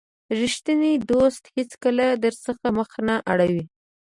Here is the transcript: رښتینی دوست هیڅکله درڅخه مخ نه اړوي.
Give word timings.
رښتینی 0.39 0.93
دوست 1.11 1.43
هیڅکله 1.55 2.05
درڅخه 2.23 2.69
مخ 2.77 2.91
نه 3.07 3.15
اړوي. 3.31 3.63